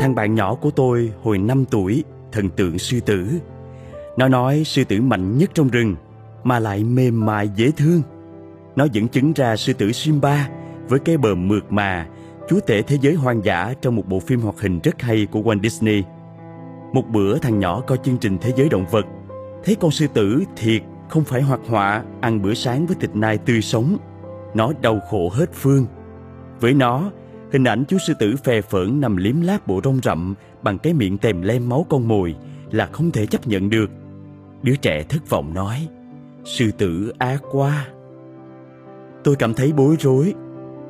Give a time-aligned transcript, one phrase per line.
[0.00, 3.28] Thằng bạn nhỏ của tôi hồi 5 tuổi, thần tượng sư tử.
[4.16, 5.96] Nó nói sư tử mạnh nhất trong rừng,
[6.44, 8.02] mà lại mềm mại dễ thương.
[8.76, 10.48] Nó dẫn chứng ra sư tử Simba
[10.88, 12.06] với cái bờ mượt mà,
[12.48, 15.40] chúa tể thế giới hoang dã trong một bộ phim hoạt hình rất hay của
[15.40, 16.02] Walt Disney.
[16.92, 19.06] Một bữa thằng nhỏ coi chương trình Thế giới động vật,
[19.64, 23.38] thấy con sư tử thiệt không phải hoạt họa ăn bữa sáng với thịt nai
[23.38, 23.96] tươi sống.
[24.54, 25.86] Nó đau khổ hết phương.
[26.60, 27.10] Với nó,
[27.52, 30.92] hình ảnh chú sư tử phè phỡn nằm liếm láp bộ rong rậm bằng cái
[30.92, 32.34] miệng tèm lem máu con mồi
[32.70, 33.90] là không thể chấp nhận được.
[34.62, 35.88] Đứa trẻ thất vọng nói,
[36.44, 37.86] sư tử ác qua
[39.24, 40.34] Tôi cảm thấy bối rối.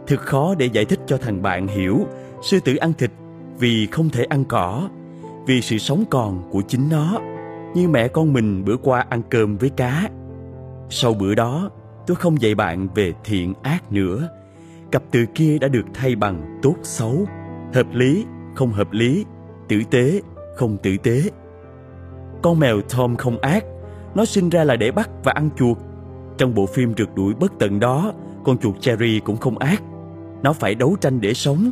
[0.07, 2.07] thực khó để giải thích cho thằng bạn hiểu
[2.43, 3.11] sư tử ăn thịt
[3.59, 4.89] vì không thể ăn cỏ,
[5.47, 7.21] vì sự sống còn của chính nó,
[7.75, 10.09] như mẹ con mình bữa qua ăn cơm với cá.
[10.91, 11.71] Sau bữa đó,
[12.07, 14.29] tôi không dạy bạn về thiện ác nữa.
[14.93, 17.27] Cặp từ kia đã được thay bằng tốt xấu,
[17.75, 18.25] hợp lý,
[18.55, 19.25] không hợp lý,
[19.69, 20.21] tử tế,
[20.57, 21.23] không tử tế.
[22.43, 23.65] Con mèo Tom không ác,
[24.15, 25.79] nó sinh ra là để bắt và ăn chuột.
[26.39, 28.13] Trong bộ phim rượt đuổi bất tận đó,
[28.45, 29.83] con chuột Cherry cũng không ác.
[30.43, 31.71] Nó phải đấu tranh để sống.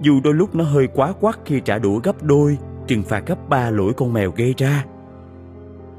[0.00, 3.48] Dù đôi lúc nó hơi quá quắt khi trả đũa gấp đôi, trừng phạt gấp
[3.48, 4.84] ba lỗi con mèo gây ra.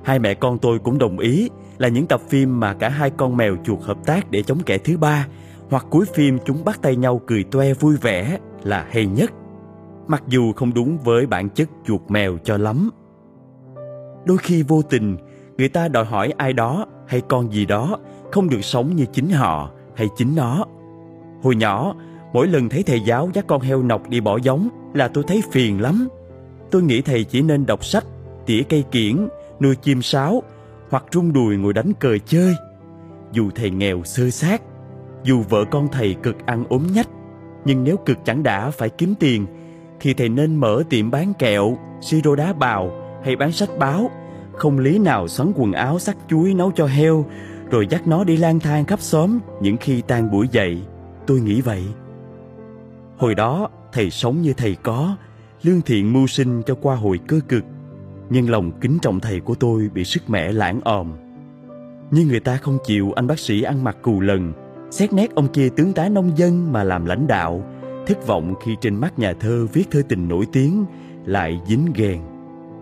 [0.03, 3.37] Hai mẹ con tôi cũng đồng ý là những tập phim mà cả hai con
[3.37, 5.27] mèo chuột hợp tác để chống kẻ thứ ba
[5.73, 9.31] hoặc cuối phim chúng bắt tay nhau cười toe vui vẻ là hay nhất.
[10.07, 12.89] Mặc dù không đúng với bản chất chuột mèo cho lắm.
[14.25, 15.17] Đôi khi vô tình,
[15.57, 17.97] người ta đòi hỏi ai đó hay con gì đó
[18.31, 20.65] không được sống như chính họ hay chính nó.
[21.43, 21.95] Hồi nhỏ,
[22.33, 25.43] mỗi lần thấy thầy giáo dắt con heo nọc đi bỏ giống là tôi thấy
[25.51, 26.07] phiền lắm.
[26.71, 28.05] Tôi nghĩ thầy chỉ nên đọc sách,
[28.45, 29.27] tỉa cây kiển,
[29.59, 30.43] nuôi chim sáo
[30.89, 32.55] hoặc rung đùi ngồi đánh cờ chơi.
[33.31, 34.61] Dù thầy nghèo sơ sát,
[35.23, 37.09] dù vợ con thầy cực ăn ốm nhách,
[37.65, 39.45] nhưng nếu cực chẳng đã phải kiếm tiền,
[39.99, 42.91] thì thầy nên mở tiệm bán kẹo, siro đá bào
[43.23, 44.11] hay bán sách báo.
[44.53, 47.25] Không lý nào xoắn quần áo sắc chuối nấu cho heo,
[47.71, 50.81] rồi dắt nó đi lang thang khắp xóm những khi tan buổi dậy.
[51.27, 51.83] Tôi nghĩ vậy.
[53.17, 55.15] Hồi đó, thầy sống như thầy có,
[55.63, 57.63] lương thiện mưu sinh cho qua hồi cơ cực.
[58.29, 61.11] Nhưng lòng kính trọng thầy của tôi bị sức mẻ lãng òm.
[62.11, 64.53] như người ta không chịu anh bác sĩ ăn mặc cù lần,
[64.93, 67.63] xét nét ông kia tướng tá nông dân mà làm lãnh đạo,
[68.07, 70.85] thất vọng khi trên mắt nhà thơ viết thơ tình nổi tiếng
[71.25, 72.21] lại dính ghen.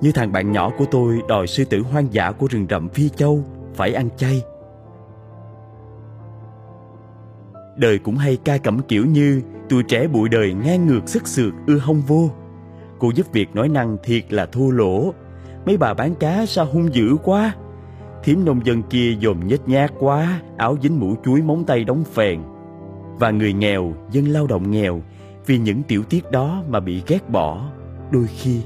[0.01, 3.09] Như thằng bạn nhỏ của tôi đòi sư tử hoang dã của rừng rậm Phi
[3.09, 3.43] Châu
[3.75, 4.41] phải ăn chay.
[7.75, 11.53] Đời cũng hay ca cẩm kiểu như tuổi trẻ bụi đời ngang ngược sức sượt
[11.67, 12.29] ưa hông vô.
[12.99, 15.13] Cô giúp việc nói năng thiệt là thua lỗ.
[15.65, 17.55] Mấy bà bán cá sao hung dữ quá.
[18.23, 22.03] Thiếm nông dân kia dồn nhếch nhác quá, áo dính mũ chuối móng tay đóng
[22.03, 22.39] phèn.
[23.19, 25.01] Và người nghèo, dân lao động nghèo,
[25.45, 27.69] vì những tiểu tiết đó mà bị ghét bỏ,
[28.11, 28.61] đôi khi.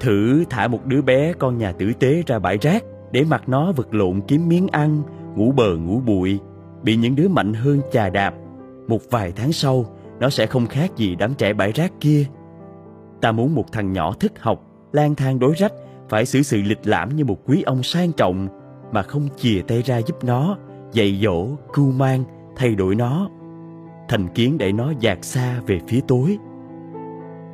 [0.00, 3.72] Thử thả một đứa bé con nhà tử tế ra bãi rác để mặc nó
[3.72, 5.02] vật lộn kiếm miếng ăn,
[5.36, 6.40] ngủ bờ ngủ bụi,
[6.82, 8.34] bị những đứa mạnh hơn chà đạp.
[8.88, 9.84] Một vài tháng sau,
[10.20, 12.26] nó sẽ không khác gì đám trẻ bãi rác kia.
[13.20, 14.62] Ta muốn một thằng nhỏ thức học,
[14.92, 15.72] lang thang đối rách,
[16.08, 18.48] phải xử sự lịch lãm như một quý ông sang trọng,
[18.92, 20.56] mà không chìa tay ra giúp nó,
[20.92, 22.24] dạy dỗ, cưu mang,
[22.56, 23.28] thay đổi nó.
[24.08, 26.38] Thành kiến để nó dạt xa về phía tối.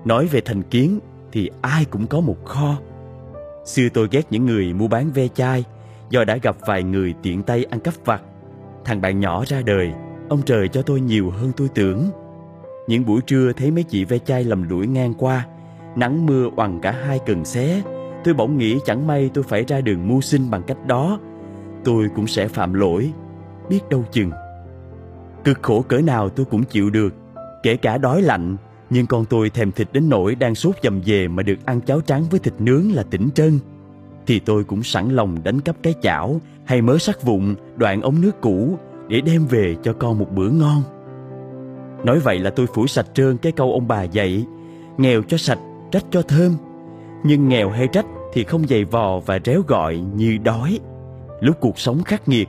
[0.04, 0.98] Nói về thành kiến
[1.32, 2.76] thì ai cũng có một kho.
[3.64, 5.64] Xưa tôi ghét những người mua bán ve chai,
[6.10, 8.22] do đã gặp vài người tiện tay ăn cắp vặt.
[8.84, 9.92] Thằng bạn nhỏ ra đời,
[10.28, 12.10] ông trời cho tôi nhiều hơn tôi tưởng.
[12.88, 15.46] Những buổi trưa thấy mấy chị ve chai lầm lũi ngang qua,
[15.96, 17.82] nắng mưa oằn cả hai cần xé,
[18.24, 21.20] tôi bỗng nghĩ chẳng may tôi phải ra đường mưu sinh bằng cách đó.
[21.84, 23.12] Tôi cũng sẽ phạm lỗi,
[23.68, 24.30] biết đâu chừng.
[25.44, 27.14] Cực khổ cỡ nào tôi cũng chịu được,
[27.62, 28.56] kể cả đói lạnh,
[28.90, 32.00] nhưng con tôi thèm thịt đến nỗi đang sốt dầm về mà được ăn cháo
[32.00, 33.58] trắng với thịt nướng là tỉnh trân.
[34.26, 38.20] Thì tôi cũng sẵn lòng đánh cắp cái chảo hay mớ sắt vụn, đoạn ống
[38.20, 38.78] nước cũ
[39.08, 40.82] để đem về cho con một bữa ngon.
[42.04, 44.46] Nói vậy là tôi phủi sạch trơn cái câu ông bà dạy,
[44.98, 45.58] nghèo cho sạch,
[45.90, 46.52] trách cho thơm.
[47.24, 50.80] Nhưng nghèo hay trách thì không dày vò và réo gọi như đói.
[51.40, 52.48] Lúc cuộc sống khắc nghiệt,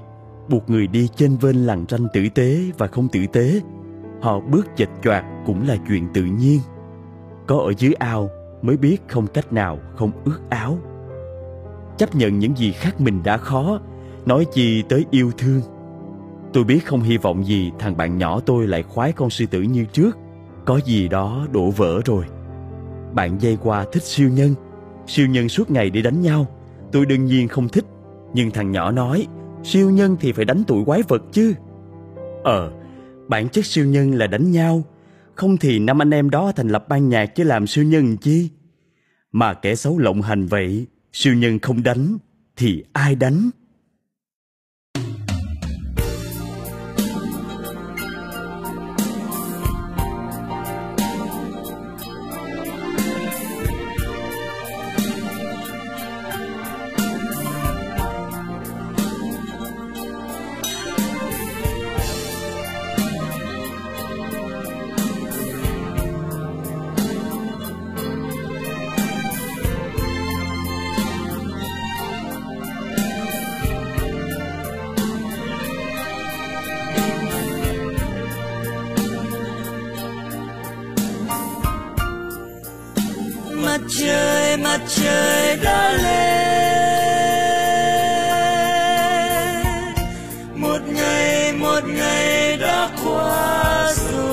[0.49, 3.61] buộc người đi trên vên lằn ranh tử tế và không tử tế,
[4.21, 6.59] họ bước chệch choạc cũng là chuyện tự nhiên.
[7.47, 8.29] Có ở dưới ao
[8.61, 10.77] mới biết không cách nào không ướt áo.
[11.97, 13.79] Chấp nhận những gì khác mình đã khó,
[14.25, 15.61] nói chi tới yêu thương.
[16.53, 19.61] Tôi biết không hy vọng gì thằng bạn nhỏ tôi lại khoái con sư tử
[19.61, 20.17] như trước,
[20.65, 22.25] có gì đó đổ vỡ rồi.
[23.13, 24.55] Bạn dây qua thích siêu nhân,
[25.07, 26.47] siêu nhân suốt ngày đi đánh nhau.
[26.91, 27.85] Tôi đương nhiên không thích,
[28.33, 29.27] nhưng thằng nhỏ nói
[29.63, 31.53] siêu nhân thì phải đánh tụi quái vật chứ.
[32.43, 32.71] Ờ,
[33.27, 34.83] bản chất siêu nhân là đánh nhau,
[35.35, 38.49] không thì năm anh em đó thành lập ban nhạc chứ làm siêu nhân chi?
[39.31, 42.17] Mà kẻ xấu lộng hành vậy siêu nhân không đánh
[42.57, 43.49] thì ai đánh?
[84.39, 86.39] Ơi mặt trời đã lên.
[90.55, 94.29] Một ngày một ngày đã qua rồi.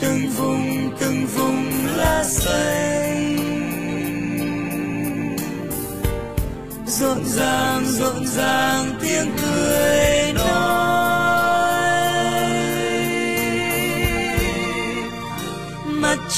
[0.00, 3.36] Từng vùng từng vùng lá xanh.
[6.86, 10.29] Rộn ràng rộn ràng tiếng cười.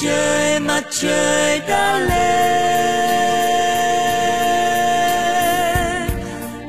[0.01, 2.13] Trời, mặt trời đã lên.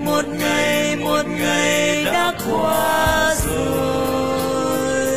[0.06, 5.08] Một ngày một ngày đã qua rồi.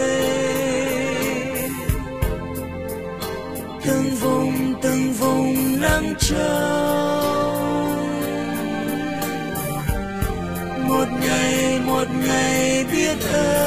[3.85, 7.17] Từng vùng từng vùng nắng trâu
[10.89, 13.66] một ngày một ngày biết ơn.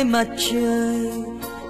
[0.00, 1.10] Thấy mặt trời,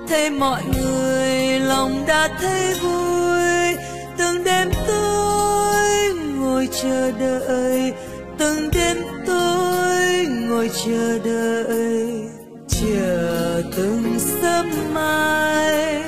[0.08, 3.76] thấy mọi người, lòng đã thấy vui.
[4.18, 7.92] Từng đêm tôi ngồi chờ đợi,
[8.38, 8.96] từng đêm
[9.26, 12.22] tôi ngồi chờ đợi.
[12.68, 16.02] Chờ từng sớm mai,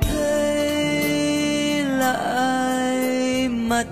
[0.00, 0.74] thấy
[1.98, 3.86] lại mặt